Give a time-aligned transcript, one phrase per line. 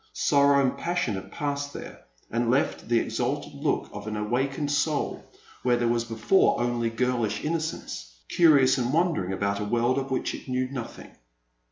[0.13, 2.01] Sorrow and passion have passed there,
[2.31, 5.23] and left the exalted look of an awakened soul,
[5.61, 10.33] where there was before only girlish innocence, curious and wondering about a world of which
[10.33, 11.11] it knew nothing.